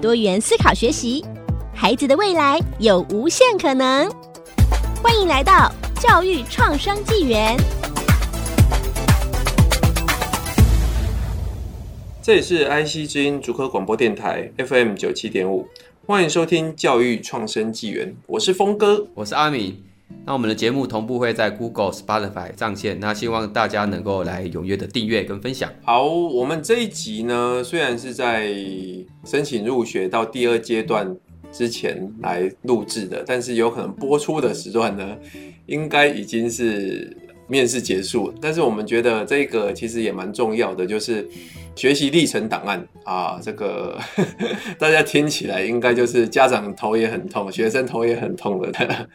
[0.00, 1.24] 多元思考学习，
[1.74, 4.08] 孩子的未来有无限可能。
[5.02, 7.56] 欢迎来到教育创生纪元。
[12.22, 15.66] 这里是 IC 之音竹科广播电台 FM 九七点五，
[16.06, 18.14] 欢迎收听教育创生纪元。
[18.26, 19.82] 我是峰哥，我是阿明。
[20.24, 25.72] 那我们的节目同步会在 Google、Spotify 上线，那希望大家能够来踊跃的订阅跟分享。
[25.82, 28.48] 好，我们这一集呢，虽然是在
[29.24, 31.16] 申请入学到第二阶段
[31.50, 35.16] 之前来录制的，但是有可能播出的时段呢，
[35.64, 38.30] 应该已经是面试结束。
[38.38, 41.26] 但是我们觉得这个其实也蛮重要的，就是
[41.74, 43.98] 学习历程档案啊，这个
[44.78, 49.08] 大家听起来应该就是家长头也很痛，学生头也很痛的。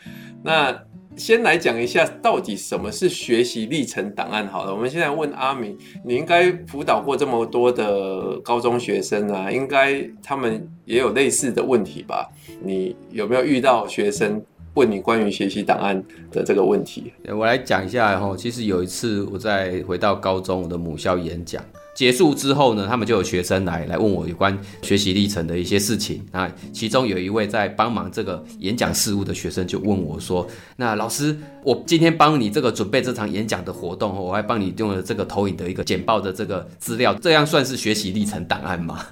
[0.44, 0.84] 那
[1.16, 4.48] 先来讲一下，到底什么是学习历程档案？
[4.48, 12.28] 好了，我们现在问阿明，你应该辅导过这么多的高中学生啊，应该他们也有类似的问题吧？
[12.64, 17.14] 你有没有遇到学生问你关于学习档案的这个问题？
[17.30, 21.64] 我来讲一下哈，其实有一次我在回到高中我的母校演讲。
[21.96, 26.26] 结束之后呢，他们就有学生来来问我有关学习历程的一些事情。
[26.32, 39.06] 那其中有一位在帮忙这个演讲事务的学生就问我说：“那老师，我今天帮你这个准备这场演讲的活动，我还帮你用了这个投影的一个简报的这个资料，这样算是学习历程档案吗？”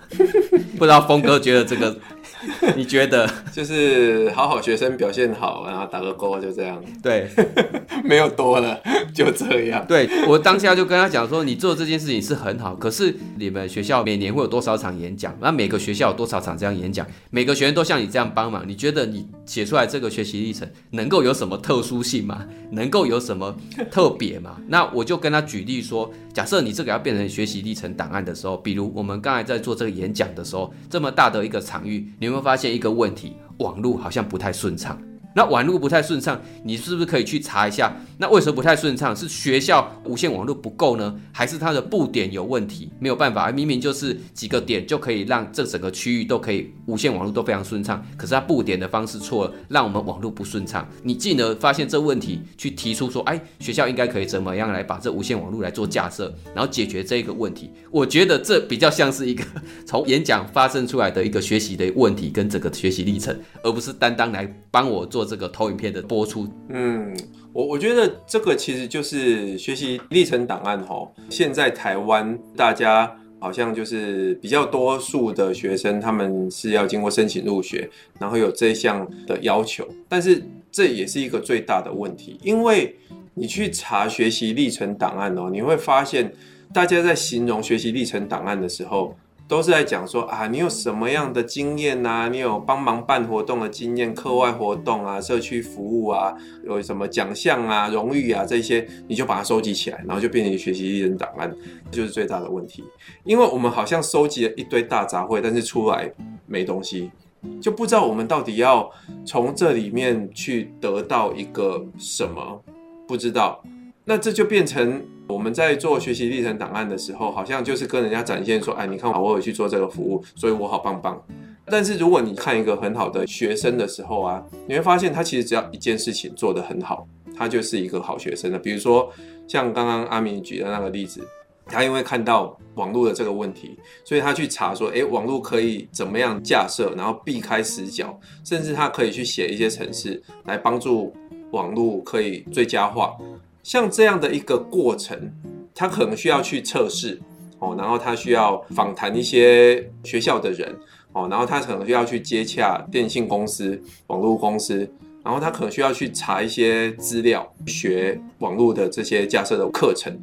[0.78, 1.96] 不知道峰哥觉得这个。
[2.76, 6.82] 你觉得就是好好学生表现好，然后打个勾，就这样。
[7.02, 7.28] 对，
[8.04, 8.82] 没有多了，
[9.14, 9.86] 就这样。
[9.88, 15.38] 对，我当下就跟他讲说，你做这件事情是很好，可是你们学校每年会有多少场演讲？
[15.40, 17.06] 那每个学校有多少场这样演讲？
[17.30, 22.48] 每个学生都像你这样帮忙，你觉得你写出来这个学习历程能够有什么特殊性吗？
[22.72, 23.56] 能够有什么
[23.92, 24.58] 特别吗？
[24.68, 32.31] 那我就跟他举例说，假设你这个要变成学习历程档案的时候，比如我们刚才在做这个演讲的时候，这么大的一个场域，你。
[32.32, 33.36] 有没有发现一个问题？
[33.60, 34.98] 网络好像不太顺畅。
[35.34, 37.96] 那网络不太顺畅，你是不是可以去查一下？
[38.18, 39.16] 那为什么不太顺畅？
[39.16, 42.92] 是学校无线网络不够呢，还是它的布点有问题？
[43.00, 50.88] 没有办法，明明就是几个点就可以让这整个区域都可以无线网络都非常顺畅，可是它布点的方式错了，让我们网络不顺畅。
[51.04, 57.72] 你进而发现这问题，去提出说，哎，学校应该可以怎么样来把这无线网络来做架设，然后解决这一个问题。
[57.90, 59.44] 我觉得这比较像是一个
[59.86, 65.21] 从演讲发生出来的一个学习的问题跟整个学习历程，而不是单单来帮我做。
[65.26, 67.16] 这个投影片的播出，嗯，
[67.54, 71.08] 我我觉得这个其实就是学习历程档案哈。
[71.30, 77.90] 现在台湾大家好像就是比较多数的学生，他们是要经过申请入学，
[78.20, 79.88] 然后有这项的要求。
[80.08, 82.96] 但是这也是一个最大的问题，因为
[83.34, 86.34] 你去查学习历程档案哦，你会发现
[86.74, 89.16] 大家在形容学习历程档案的时候。
[89.52, 92.30] 都是在讲说啊，你有什么样的经验啊？
[92.30, 101.54] 你有帮忙办活动的经验、课外活动啊、社区服务啊，有什么奖项啊、荣誉啊这些，你就把它收集起来，然后就变成学习历程档案，
[101.92, 102.82] 就是最大的问题。
[103.26, 106.10] 因为我们好像收集了一堆大杂烩，但是出来
[106.46, 107.12] 没东西，
[107.60, 108.90] 就不知道我们到底要
[109.26, 112.64] 从这里面去得到一个什么，
[113.06, 113.62] 不知道。
[114.04, 121.22] 那这就变成我们在做学习历程档案的时候，好像就是跟人家展现说，哎，你看我有去做这个服务，所以我好棒棒。
[121.66, 127.08] 但是如果你看一个很好的学生的时候啊，你会发现他其实只要一件事情做得很好，
[127.38, 128.58] 他就是一个好学生了。
[128.58, 129.10] 比如说
[129.48, 131.26] 像刚刚阿明举的那个例子，
[131.68, 141.14] 他因为看到网络的这个问题，所以他去查说，哎，网络可以怎么样架设，然后避开死角，甚至他可以去写一些程式来帮助
[141.52, 143.16] 网络可以最佳化。
[143.64, 145.34] 像这样的一个过程，
[145.74, 147.20] 他可能需要去测试
[147.60, 150.76] 哦，然后他需要访谈一些学校的人
[151.14, 154.90] 哦，然后他可能需要去接洽电信公司、网络公司，
[155.24, 160.20] 然后他可能需要去查一些资料，学网络的这些架设的课程，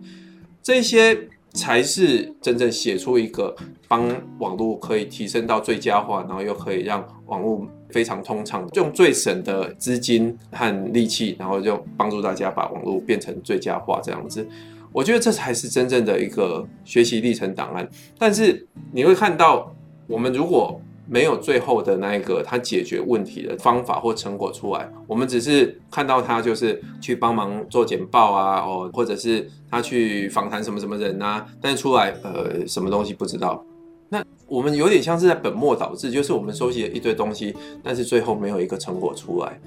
[0.63, 3.55] 这些才是真正写出一个
[3.87, 4.09] 帮
[4.39, 7.67] 网络可以提升到最佳化，然后又可以让网络。
[7.91, 14.47] 非常通畅，用最省的资金和力气，然后就帮助大家把网络变成最佳化这样子。
[14.93, 17.89] 我觉得这才是真正的一个学习历程档案。
[18.19, 19.75] 但是你会看到，
[20.07, 20.79] 我们如果
[21.09, 33.65] 没有最后的那一个他解决问题的方法或成果出来，我们只是看到他就是去帮忙做简报啊，哦，或者是他去访谈什么什么人啊，但是出来呃什么东西不知道。
[34.11, 39.61] 那我们有点像是在本末倒置，就是我们收集了一堆东西，但是最后没有一个成果出来。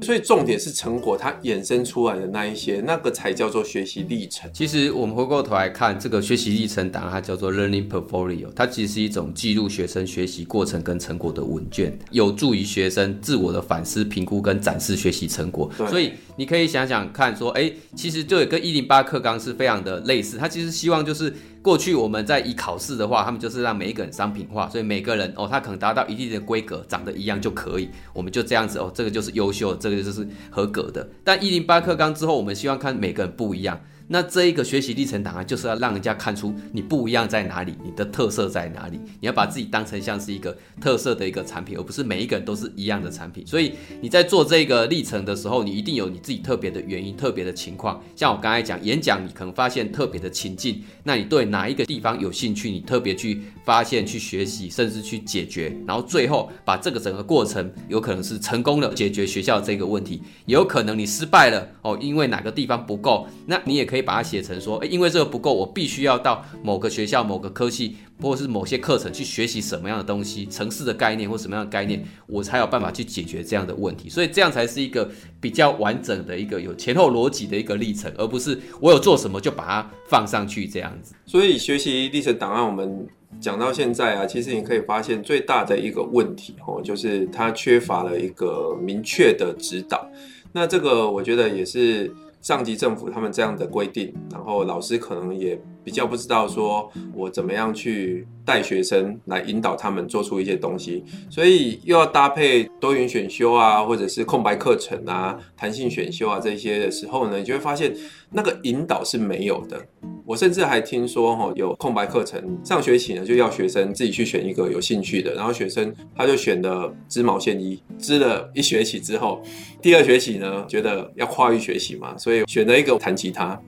[0.00, 4.50] 所以重点是成果，它衍生出来的那一些，那个才叫做学习历程。
[4.52, 15.70] 其实我们回过头来看，这个学习历程档案，它叫做 Learning Portfolio，它其实是一种记录学生学习过程跟成果的问卷，有助于学生自我的反思、评估跟展示学习成果。
[15.88, 21.34] 所以你可以想想看，说，哎，其实就跟一零八课纲是非常的类似，它其实希望就是。
[21.60, 31.08] 过去我们在以考试的话，他们就是让每一个人商品化，所以每个人哦，他可能达到一定的规格，长得一样就可以，我们就这样子哦，这个就是优秀，这个就是合格的。
[31.24, 33.80] 但一零八课纲之后，我们希望看每个人不一样。
[34.10, 38.98] 那这一个学习历程档案就是要让人家看出你不一样在哪里，你的特色在哪里。
[39.20, 43.46] 你要把自己当成像是一个特色的一个产品，而不是每一个人都是一样的产品。
[43.46, 48.02] 所以你在做这个历程的时候，你一定有你自己特别的原因、特别的情况。
[48.16, 63.97] 像我刚才讲演讲，你可能发现特别的情境，那你对哪一个地方有兴趣，你特别去发现、去学习，甚至去解决，然后最后把这个整个过程有可能是成功的解决学校这个问题，也有可能你失败了哦，因为哪个地方不够，那你也可以。
[63.98, 74.08] 可以把它写成说，诶因为这个不够，我必须要到某个学校、某个科系，或者是某些课程去学习什么样的东西，城市的概念或什么样的概念，我才有办法去解决这样的问题。
[74.08, 75.10] 所以这样才是一个
[75.40, 81.12] 比较完整的一个有前后逻辑的一个历程，而不是我有做什么就把它放上去这样子。
[81.26, 83.04] 所以学习历程档案，我们
[83.40, 90.08] 讲到现在啊，其实你可以发现最大的一个问题哦，就是它缺乏了一个明确的指导。
[90.52, 92.14] 那这个我觉得也是。
[92.48, 107.90] 上级政府他们这样的规定，然后老师可能也比较不知道说我怎么样去带学生来引导他们做出一些东西，所以又要搭配多元选修啊，或者是空白课程啊、弹性选修啊这些的时候呢，你就会发现
[108.30, 109.82] 那个引导是没有的。
[110.26, 119.42] 我甚至还听说哈，有空白课程，上学期呢就要学生自己去选一个有兴趣的，然后学生他就选了织毛线衣，织了一学期之后，
[119.80, 123.58] 第二学期呢觉得要跨域学习嘛，所以选了一个弹吉他。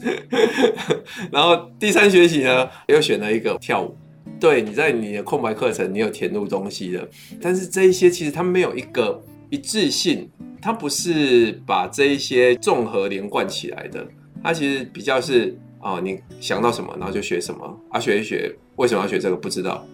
[1.32, 3.96] 然后第三学期呢，又选了一个跳舞。
[4.38, 7.08] 对，你在你的空白课程，你有填入东西的，
[7.40, 10.28] 但是这一些其实它没有一个一致性，
[10.60, 14.06] 它不是把这一些综合连贯起来的，
[14.42, 19.86] 它其实比较是啊、你想到什么，然后就学什么啊，学一学，为什么要学这个不知道。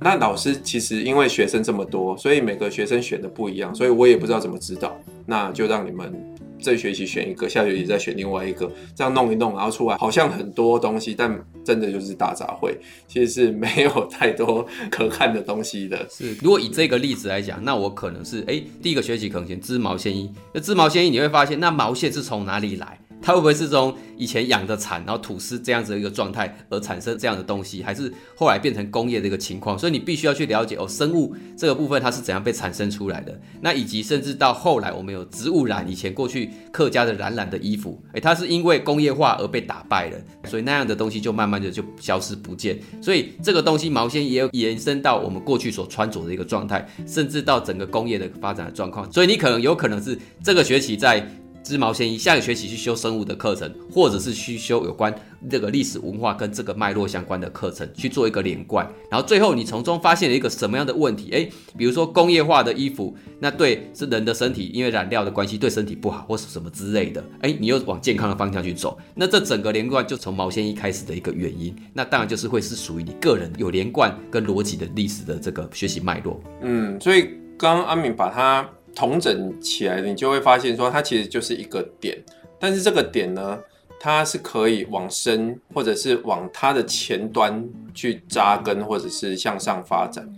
[0.00, 6.12] 那老师其实因为学生这么多，所以每个学生选的不一样，所以我也不知道怎么指导，那就让你们。
[6.60, 12.76] 这学期选一个，下学期再选另外一个，这样弄一弄，然后出来好像很多东西，但真的就是大杂烩，
[13.06, 16.06] 其实是没有太多可看的东西的。
[16.10, 22.98] 是，如果以这个例子来讲，那我可能是，哎，第一个学期可能先织毛线衣，那织毛线衣你会发现，那毛线是从哪里来？
[23.20, 29.78] 它会不会是从以前养的蚕，然后吐丝这样子的一个状态而产生这样的东西，还是后来变成工业的一个情况？
[29.78, 33.38] 所以你必须要去了解哦，生物这个部分它是怎样被产生出来的。
[33.60, 40.18] 那以及甚至到后来我们有植物染，以前过去客家的染染的衣服，诶，它是因为工业化而被打败了，
[40.48, 42.78] 所以那样的东西就慢慢的就消失不见。
[43.00, 49.10] 所以这个东西毛线也有延伸到我们过去所穿着的一个状态，甚至到整个工业的发展的状况。
[49.12, 51.28] 所以你可能有可能是这个学期在。
[51.62, 55.14] 织毛线衣，下个学期去修生物的课程，或者是去修有关
[55.50, 58.88] 这个历史文化跟这个脉络相关的课程，去做一个连贯。
[59.10, 61.30] 然后最后你从中发现了一个什么样的问题？
[61.32, 67.22] 诶，比如说工业化的衣服，那对是人的身体，因为染料的关系对身体不好，或是什么之类的。
[67.42, 76.40] 诶，你又往健康的方向去走，那这整个连贯就从毛线衣开始的一个原因，那当然就是会是属于你个人有连贯跟逻辑的历史的这个学习脉络。
[76.62, 78.68] 嗯，所以刚刚阿敏把它。
[78.94, 82.18] 统整起来，你就会发现说，它其实就是一个点，
[82.58, 83.58] 但是这个点呢，
[84.00, 87.64] 它是可以往深，或者是往它的前端
[87.94, 90.28] 去扎根，或者是向上发展。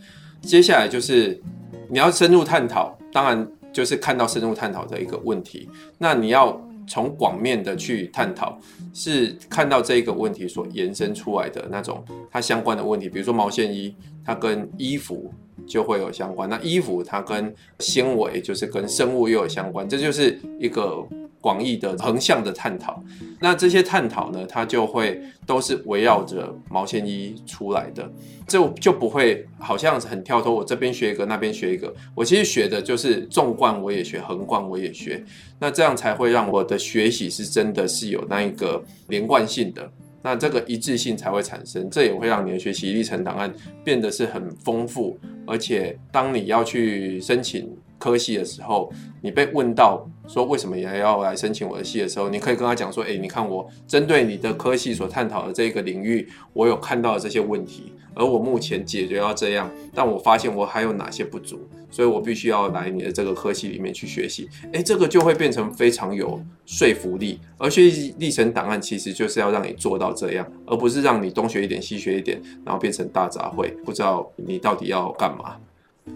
[0.42, 1.40] 接下来就是
[1.88, 5.68] 你要深入探讨，当然就是看到深入探讨的一个问题。
[5.98, 8.58] 那你要从广面的去探讨，
[8.92, 15.32] 是看到这个问题所延伸出来的那种它相关的问题，比如说毛线衣，它跟衣服。
[15.66, 16.48] 就会有相关。
[16.48, 21.06] 那衣服它跟纤维，就是跟生物又有相关，这就是一个
[21.40, 23.02] 广义的横向的探讨。
[23.40, 28.10] 那这些探讨呢，它就会都是围绕着毛线衣出来的，
[28.46, 30.54] 就就不会好像很跳脱。
[30.54, 31.92] 我这边学一个，那边学一个。
[32.14, 35.24] 我其实学的就是纵贯我也学，横贯我也学。
[35.58, 39.90] 那这样才会让我的学习是真的是有那一个连贯性的。
[40.22, 67.40] 那这个一致性才会产生，这也会让你的学习历程档案变得是很丰富，而且当你要去申请科系的时候，你被问到说为什么也要来申请我的系的时候，你可以跟他讲说，诶，你看我针对你的科系所探讨的这个领域，我有看到的这些问题，而我目前解决到这样，但我发现我还有哪些不足，所以我必须要来你的这个科系里面去学习，诶，这个就会变成非常有说服力。
[67.58, 75.56] 而学习历程档案其实就是要让你做到这样，而不是让你东学一点西学一点，然后变成大杂烩，不知道你到底要干嘛。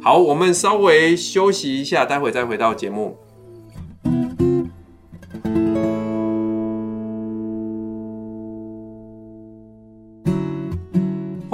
[0.01, 3.17] 好，我们稍微休息一下，待会再回到节目。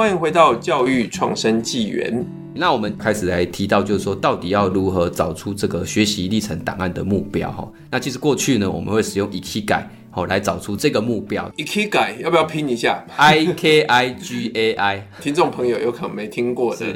[0.01, 2.25] 欢迎回到教育创生纪元。
[2.55, 7.53] 那我们开始来提到，就是说，到底要如何找出这个学习历程档案的目标？
[7.53, 11.53] 哈，那其实过去呢，我们会使用 Ikigai 好来找出这个目标。
[11.59, 15.07] Ikigai 要不要拼一下？I K I G A I。
[15.21, 16.87] 听众朋友有可能没听过的。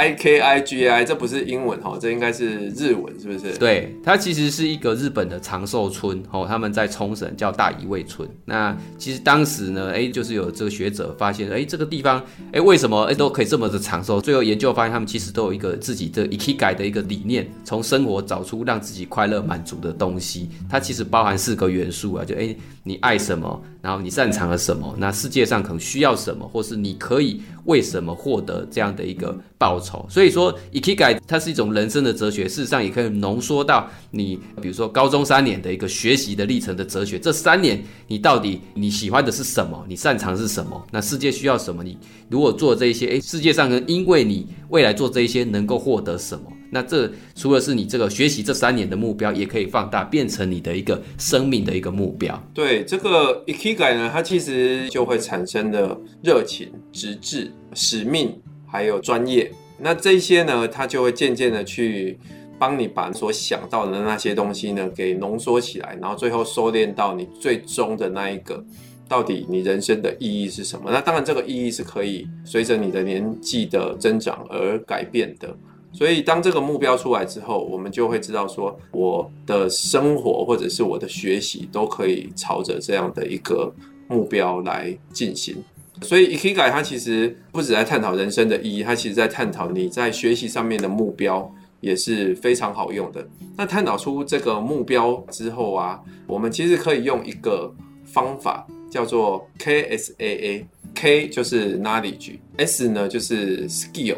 [0.00, 3.58] I K I G I，这不是英文哈，这应该是日文，是不是？
[3.58, 8.26] 对，它其实是一个日本的长寿村哦，他们在冲绳叫大宜味村。
[8.46, 14.22] 那其实当时呢，哎，就是有这个学者发现，哎，这个地方，哎，为什么哎都可以这么的长寿？
[14.22, 20.48] 最后研究发现，他们其实都有一个自己的 Ikigai 的一个理念，从生活找出让自己快乐满足的东西。
[20.66, 30.04] 它其实包含四个元素啊，就哎，你爱什么，然后你擅长了什么，那世界上可能需要什么，或是你可以为什么获得这样的一个报酬。
[30.08, 37.18] 所以说，Ikigai 它是一种人生的哲学，事实上也可以浓缩到你，比如说高中三年的一个学习的历程的哲学。
[37.18, 39.84] 这三年你到底你喜欢的是什么？
[39.88, 40.86] 你擅长是什么？
[40.90, 41.82] 那世界需要什么？
[41.82, 41.96] 你
[42.28, 46.44] 如果做这一些，哎，世界上呢，因为你未来做这一些能够获得什么？
[46.70, 52.40] 那这除了是你这个学习这三年的目标，也可以放大变成你的一个生命的一个目标。
[52.54, 58.32] 对，这个 i k i g a 呢，它其实就会产生的热情、直至、使命，
[58.66, 59.50] 还有专业。
[59.78, 62.18] 那这些呢，它就会渐渐的去
[62.58, 68.62] 帮你把所想到的那些东西呢，给浓缩起来，然后最后收敛到你最终的那一个，
[69.08, 70.90] 到底你人生的意义是什么？
[70.92, 75.56] 那当然，这个意义是可以随着你的年纪的增长而改变的。
[75.92, 83.74] 所以，当这个目标出来之后，我们就会知道说，我的生活或者是我的学习都可以朝着这样的一个
[84.08, 85.56] 目标来进行。
[86.02, 93.26] 所以，Ikigai 它其实不止在探讨人生的意义，它其实在探讨你在学习上面的目标也是非常好用的。
[93.56, 97.70] 那探讨出这个目标之后啊，我们其实可以用一个
[98.04, 104.16] 方法叫做 KSAA，K 就是 knowledge，S 呢就是 skill，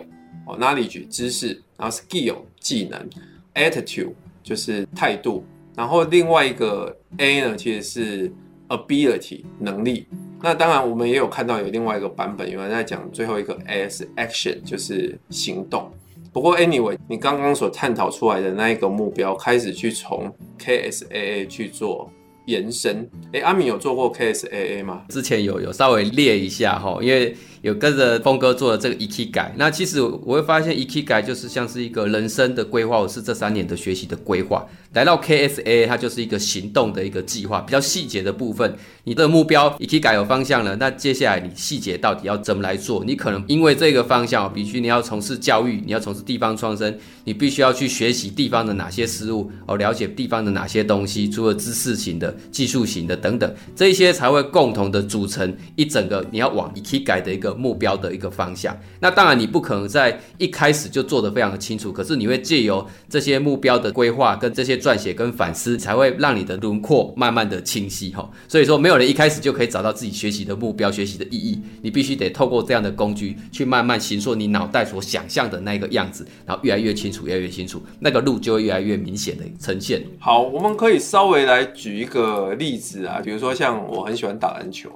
[0.59, 3.09] knowledge 知识，然后 skill 技能
[3.55, 5.45] ，attitude 就是态度，
[5.77, 8.33] 然后另外一个 A 呢其实是
[8.69, 10.07] ability 能力。
[10.41, 15.91] 那当然，我们也有看到有另外一个版本，有人在讲最后一个 as action 就是行动。
[16.33, 22.11] 不过 anyway，你刚刚所探讨出来的那一个目标，开始去从 KSAA 去做
[22.47, 23.09] 延伸。
[23.33, 25.05] 哎，阿米有做过 KSAA 吗？
[25.11, 27.37] 之前有有稍微列一下哈，因为。
[27.63, 34.67] 有跟着峰哥做的这个 Ikigai，那其实我会发现 Ikigai 就是像是一个人生的规划，或是这三年的学习的规划。
[34.95, 38.77] 来到 KSA，它就是一个行动的一个计划，比较细节的部分。
[39.05, 43.05] 你的目标 Ikigai 有方向了，那接下来你细节到底要怎么来做？
[43.05, 57.52] 你可能因为这个方向，必须你要从事教育，你要从事地方创生，你必须要去学习地方的哪些事物，哦，了解地方的哪些东西，除了知识型的、技术型的等等，这些才会共同的组成一整个你要往 Ikigai 的一个。
[57.55, 68.31] 目标的一个方向，那当然你不可能在一开始就做得非常的清楚，可是你会借由这些目标的规划、跟这些撰写、跟反思，才会让你的轮廓慢慢的清晰哈。
[68.49, 80.03] 所以说，没有人一开始就可以找到自己学习的目标、学习的意义，你必须得透过这样的工具去慢慢形塑你脑袋所想象的那个样子，然后越来越清楚、越来越清楚，那个路就会越来越明显的呈现。
[80.19, 84.91] 好，我们可以稍微来举一个例子啊，比如说像我很喜欢打篮球。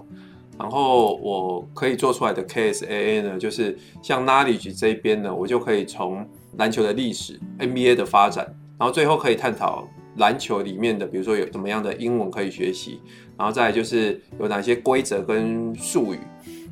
[0.58, 8.46] 然后我可以做出来的 KSAA 呢，就是像 Knowledge 这边呢，我就可以从篮球的历史、NBA 的发展，
[8.78, 9.86] 然后最后可以探讨
[10.16, 13.00] 篮球里面的，比如说有怎么样的英文可以学习，
[13.36, 16.18] 然后再就是有哪些规则跟术语，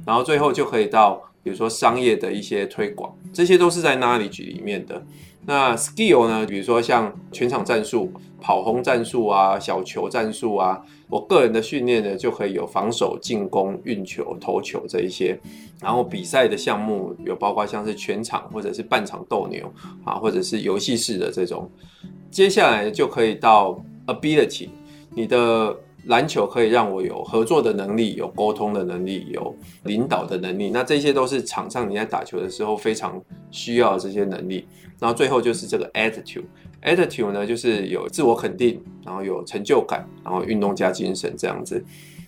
[0.07, 5.00] 然后最后就可以到比如说商业的一些推广，这些都是在 Knowledge 里面的。
[5.46, 8.10] 那 Skill 呢，比如说像全场战术、
[8.40, 10.82] 跑轰战术啊、小球战术啊。
[11.10, 15.38] 我个人的训练呢，就可以有防守、进攻、运球、投球这一些，
[15.80, 19.70] 然后比赛的项目有包括像是全场或者是半场斗牛
[20.02, 21.70] 啊，或者是游戏式的这种。
[22.30, 24.70] 接下来就可以到 ability，
[25.10, 30.70] 你的篮球可以让我有合作的能力，有沟通的能力，有领导的能力。
[30.70, 33.20] 那这些都是场上你在打球的时候非常
[33.50, 34.66] 需要的这些能力。
[35.00, 41.84] 然后最后就是这个 attitude，attitude 呢就是有自我肯定，然后有成就感，然后运动家精神这样子。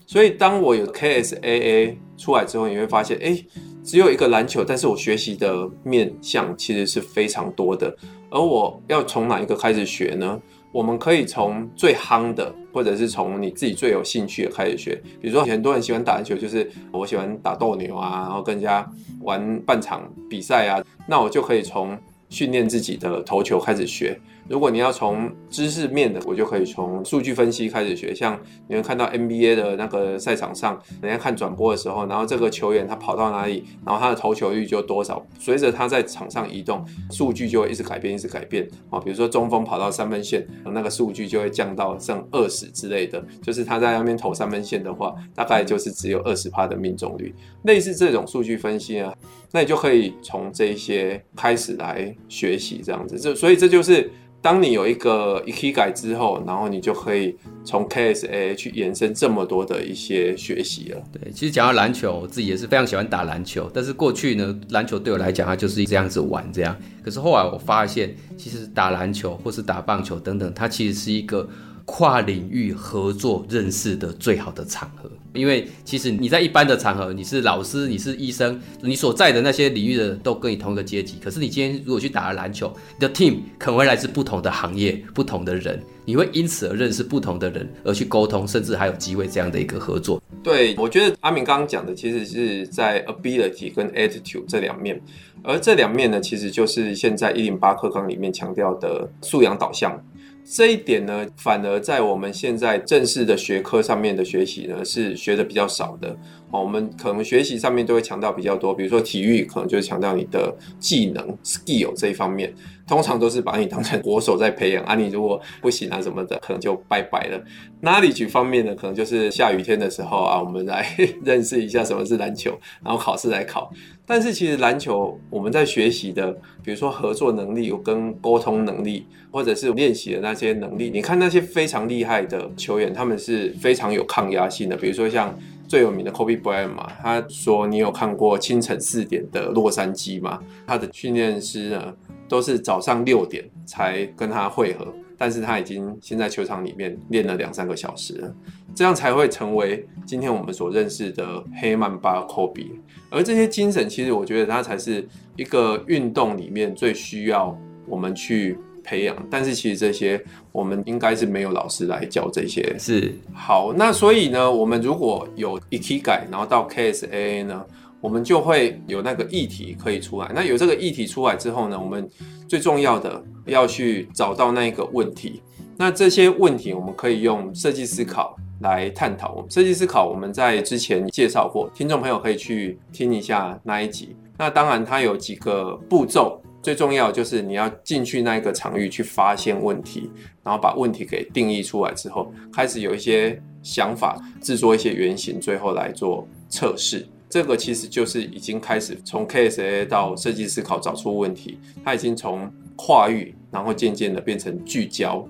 [0.06, 3.44] 所以当我有 KSAA 出来之后，你会发现，哎，
[3.82, 7.96] 只有一个篮球，但是我学习的面向其实是非常多的。
[8.30, 10.40] 而我要从哪一个开始学呢？
[10.76, 14.94] 我们可以从最夯的，或者是从你自己最有兴趣的开始学。
[15.18, 18.86] 比如说，很多人喜欢打篮球，就是我喜欢打斗牛啊，然后跟人家
[19.22, 21.96] 玩半场比赛啊，那我就可以从
[22.28, 24.20] 训练自己的投球开始学。
[24.48, 28.14] 如果你要从知识面的，我就可以从数据分析开始学。
[28.14, 28.38] 像
[28.68, 35.24] 你们看到 NBA 的那个赛场上，人家看转播的时候，然后这个球员他跑到哪里，然后他的投球率就多少。
[35.38, 38.68] 随着他在场上移动，数据就会一直改变，一直改变。
[38.90, 43.24] 啊，比如说中锋跑到三分线，那个数据就会降到剩二十之类的。
[43.42, 47.34] 就是他在那边投三分线的话，大概就是只有二十趴的命中率。
[47.64, 49.12] 类似这种数据分析啊，
[49.52, 53.18] 那你就可以从这些开始来学习这样子。
[53.18, 54.10] 这所以这就是。
[54.42, 61.02] 当你有一个 Ikigai 之后，然后你就可以从 KSAA 去延伸这么多的一些学习了。
[61.10, 63.68] 对，其实讲到篮球，我自己也是非常喜欢打篮球。
[63.74, 66.76] 但是过去呢，篮球对我来讲，它就是这样子玩这样。
[67.02, 71.48] 可是后来我发现，其实打篮球或是打棒球等等，它其实是一个
[71.86, 75.10] 跨领域合作认识的最好的场合。
[75.32, 81.18] 因为其实你在一般的场合，你是老师，你是医生，你所在的那些领域的都跟你同一个阶级。
[81.22, 90.22] 可是你今天如果去打了篮球，你的 team 可能会来自不同的行业、不同的人，你会因此而认识不同的人，而去沟通，甚至还有机会这样的一个合作。
[90.42, 94.98] 对，我觉得阿明刚刚讲的其实是在 ability 跟 attitude 这两面，
[95.42, 100.02] 而这两面呢，其实就是现在一零八课纲里面强调的素养导向。
[100.48, 106.16] 这一点呢，反而在我们现在正式的学科上面的学习呢，是学的比较少的。
[106.50, 112.54] 哦，我们可能学习上面都会强调比较多，比如说体育可能就是强调你的技能 skill 这一方面，
[112.86, 114.94] 通常都是把你当成国手在培养啊。
[114.94, 117.44] 你如果不行啊什么的，可能就拜拜了。
[117.82, 120.86] Knowledge 方面呢，可能就是下雨天的时候啊，我们来
[121.24, 123.72] 认识一下什么是篮球，然后考试来考。
[124.06, 126.30] 但是其实篮球我们在学习的，
[126.62, 135.36] 比如说合作能力跟沟通能力，或者是练习的那些能力，你看那些非常厉害的球员，他们是非常有抗压性的，比如说像。
[135.68, 140.40] 最有名的 Kobe Bryant 嘛，他说，你有看过清晨四点的洛杉矶吗？
[140.66, 141.94] 他的训练师呢，
[142.28, 148.34] 都是早上六点才跟他会合，但是他已经先在球场里面练了两三个小时了，
[148.74, 152.70] 这样才会成为今天我们所认识的黑曼巴 Kobe。
[153.10, 158.58] 而这些精神，其实我觉得他才是一个运动里面最需要我们去。
[158.86, 160.22] 培养，但是其实这些
[160.52, 162.74] 我们应该是没有老师来教这些。
[162.78, 163.12] 是。
[163.34, 167.66] 好，那所以呢，我们如果有 Ikigai，然后到 KSAA 呢，
[168.00, 170.30] 我们就会有那个议题可以出来。
[170.32, 172.08] 那有这个议题出来之后呢，我们
[172.46, 175.42] 最重要的要去找到那一个问题。
[175.76, 179.34] 那这些问题我们可以用设计思考来探讨。
[179.34, 184.16] 我们设计思考我们在之前介绍过，听众朋友可以去听一下那一集。
[184.38, 186.40] 那当然它有几个步骤。
[186.66, 190.10] 最重要就是你要进去那一个场域去发现问题，
[190.42, 197.06] 然后把问题给定义出来之后，开始有一些想法，制作一些原型，最后来做测试。
[197.30, 205.24] 这个其实就是已经开始从 KSA 到设计思考找出问题，它已经从跨域，然后渐渐的变成聚焦。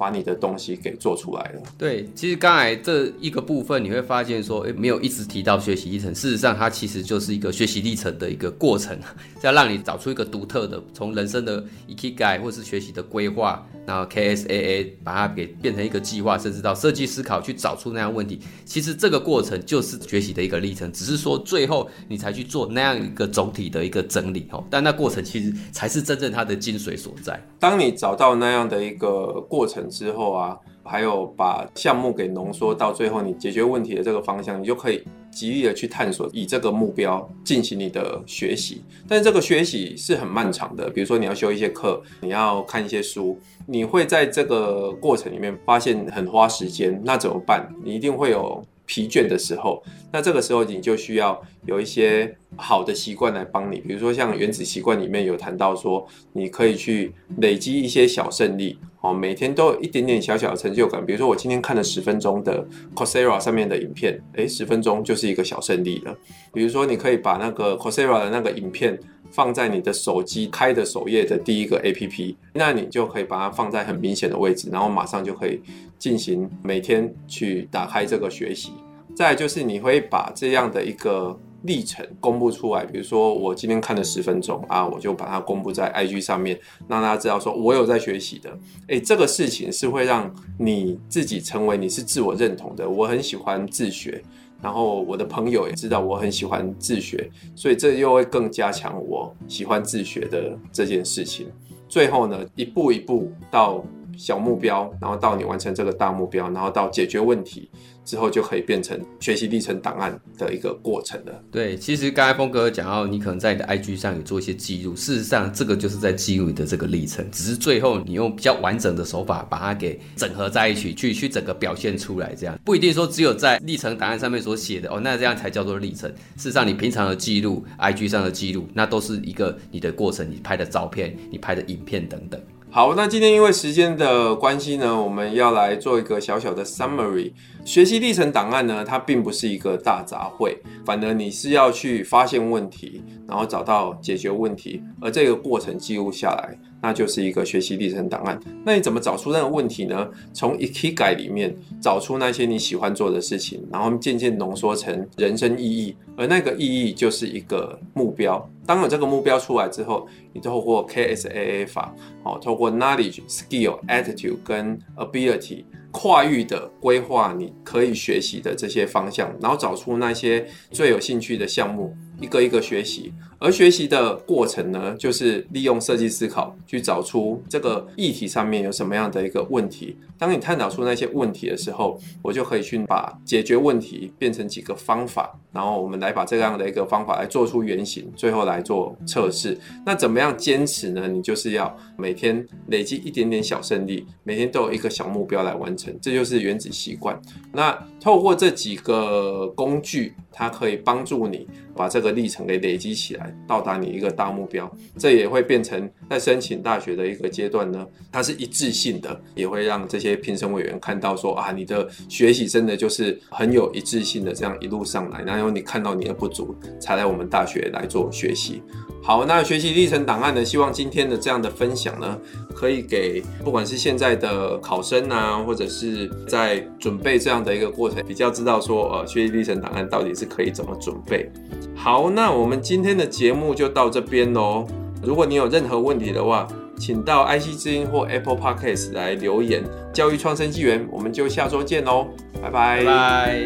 [0.00, 1.60] 把你的东西给做出来了。
[1.76, 6.14] 对，其实刚才这一个部分，你会发现说，诶，没有一直提到学习历程。
[6.14, 8.98] 事实上，它其实就是一个学习历程的一个过程，
[9.44, 18.40] 要让你找出一个独特的，从人生的 EKG 或是学习的规划，然后 KSAA 把它给变成一个计划，甚至到设计思考去找出那样问题。
[18.64, 24.64] 其实这个过程就是学习的一个历程，只是说最后你才去做那样一个总体的一个整理哦。
[24.70, 27.38] 但那过程其实才是真正它的精髓所在。
[27.58, 29.80] 当你找到那样的一个过程。
[29.90, 38.82] 之后啊，还有把项目给浓缩到最后，你解决问题的这个方向，你就可以极力的去探索，以这个目标进行你的学习。
[39.08, 47.68] 但是这个学习是很漫长的，比如说你要修一些课，你要看一些书，你会在这个过程里面发现很花时间，那怎么办？
[47.84, 49.80] 你一定会有疲倦的时候，
[50.12, 61.06] 那这个时候你就需要有一些好的习惯来帮你，比如说像原子习惯里面有谈到说，你可以去累积一些小胜利，哦，每天都有一点点小小的成就感。
[61.06, 66.12] 比如说我今天看了十分钟的 Coursera 上面的影片，诶，十分钟就是一个小胜利了。
[66.52, 68.98] 比如说你可以把那个 Coursera 的那个影片
[69.30, 75.60] 放在你的手机开的首页的第一个 APP，那你就可以把它放在很明显的位置，然后马上就可以
[75.98, 78.72] 进行每天去打开这个学习。
[79.14, 88.50] 再就是你会把这样的一个历程公布出来，比如说我今天看了十分钟啊，我就把它公布在 IG 上面，让大家知道说我有在学习的。
[88.86, 92.88] 诶，这个事情是会让你自己成为你是自我认同的。
[92.88, 94.22] 我很喜欢自学。
[94.62, 101.48] 然后我的朋友也知道我很喜欢自学，所以这又会更加强我喜欢自学的这件事情。
[101.88, 103.84] 最后呢，一步一步到
[104.20, 107.70] 小目标，然后到你完成这个大目标，然后到解决问题。
[108.02, 111.44] 之后就可以变成学习历程档案的一个过程了。
[111.52, 122.34] 对，其实刚才峰哥讲到，你可能在你的 IG 上有做一些记录，事实上这个就是在记录你的这个历程，只是最后你用比较完整的手法把它给整合在一起，去去整个表现出来。
[122.34, 126.10] 这样不一定说只有在历程档案上面所写的哦，那这样才叫做历程。
[126.36, 132.40] 事实上，你平常的记录，IG 上的记录，那都是一个你的过程，你拍的照片，你拍的影片等等。
[132.72, 137.32] 好，那今天因为时间的关系呢，我们要来做一个小小的 summary。
[137.64, 148.40] 学习历程档案呢，它并不是一个大杂烩，反而你是要去发现问题，然后找到解决问题，而这个过程记录下来，那就是一个学习历程档案。
[148.64, 150.08] 那你怎么找出那个问题呢？
[150.32, 158.44] 从 Ikigai 里面找出那些你喜欢做的事情，然后渐渐浓缩成人生意义，而那个意义就是一个目标。
[158.66, 161.94] 当有这个目标出来之后，你透过 KSAA 法，
[162.24, 165.64] 哦，透过 Knowledge、Skill、Attitude 跟 Ability。
[165.90, 173.12] 跨域的规划，你可以学习的这些方向，然后找出那些最有兴趣的项目，一个一个学习。
[173.38, 179.96] 而学习的过程呢，就是利用设计思考去找出这个议题上面有什么样的一个问题。
[180.18, 189.58] 当你探讨出那些问题的时候，我就可以去把解决问题变成几个方法，然后我们来把这样的一个方法来做出原型，最后来做测试。
[189.86, 191.08] 那怎么样坚持呢？
[191.08, 197.18] 你就是要每天累积一点点小胜利，每天都有一个小目标来完成，这就是原子习惯。
[197.54, 203.34] 那透过这几个工具，它可以帮助你把这个历程给累积起来。
[203.46, 218.62] 到达你一个大目标，这也会变成在申请大学的一个阶段呢，它是一致性的，也会让这些评审委员看到说啊，你的学习真的就是很有一致性的，这样一路上来，然后你看到你的不足，才来我们大学来做学习。
[219.02, 222.18] 好，那学习历程档案呢，希望今天的这样的分享呢，
[222.54, 231.30] 可以给不管是现在的考生啊，或者是在准备这样的一个过程，比较知道说呃，学习历程档案到底是可以怎么准备。
[231.74, 234.64] 好，那我们今天的节目就到这边喽。
[235.02, 236.46] 如果你有任何问题的话，
[236.78, 239.62] 请到 IC 之音或 Apple Podcast 来留言。
[239.92, 242.06] 教育创生纪元，我们就下周见喽，
[242.40, 242.78] 拜拜。
[242.78, 243.36] 拜拜。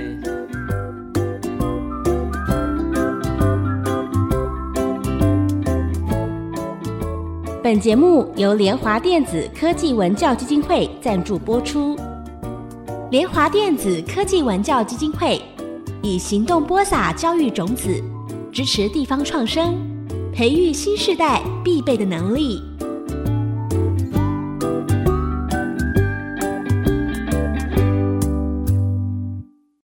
[7.62, 11.96] 本节目由联华电子科技文教基金会赞助播出。
[13.10, 15.40] 联华电子科技文教基金会
[16.02, 18.02] 以行动播撒教育种子。
[18.54, 19.74] 支持地方创生，
[20.32, 22.62] 培育新时代必备的能力。